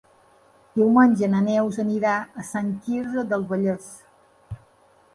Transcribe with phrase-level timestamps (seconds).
[0.79, 2.15] Diumenge na Neus anirà
[2.45, 3.95] a Sant Quirze del Vallès.